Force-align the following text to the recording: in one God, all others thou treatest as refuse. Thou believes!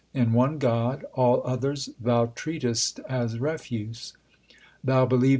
in 0.15 0.33
one 0.33 0.57
God, 0.57 1.05
all 1.13 1.43
others 1.45 1.91
thou 1.99 2.25
treatest 2.33 2.97
as 3.07 3.37
refuse. 3.37 4.13
Thou 4.83 5.05
believes! 5.05 5.29